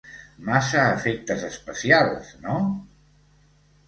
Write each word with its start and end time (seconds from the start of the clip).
Massa 0.45 0.85
efectes 0.93 1.43
especials, 1.49 2.31
no? 2.47 2.57